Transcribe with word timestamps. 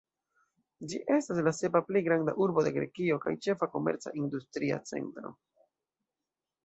Ĝi 0.93 0.99
estas 1.15 1.41
la 1.47 1.53
sepa 1.57 1.81
plej 1.89 2.01
granda 2.07 2.35
urbo 2.45 2.65
de 2.67 2.73
Grekio 2.79 3.19
kaj 3.27 3.35
ĉefa 3.49 3.69
komerca-industria 3.75 4.81
centro. 4.93 5.37